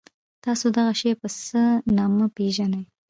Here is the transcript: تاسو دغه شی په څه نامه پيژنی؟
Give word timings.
تاسو 0.43 0.65
دغه 0.77 0.93
شی 0.99 1.11
په 1.21 1.27
څه 1.45 1.61
نامه 1.97 2.25
پيژنی؟ 2.35 2.83